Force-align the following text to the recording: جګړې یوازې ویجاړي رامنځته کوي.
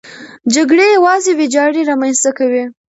جګړې 0.55 0.85
یوازې 0.95 1.31
ویجاړي 1.39 1.81
رامنځته 1.89 2.31
کوي. 2.37 2.63